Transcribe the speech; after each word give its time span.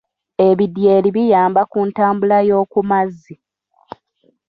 Ebidyeri 0.49 1.09
biyamba 1.15 1.61
ku 1.71 1.79
ntambula 1.87 2.37
yo 2.49 2.59
kumazzi. 2.71 3.33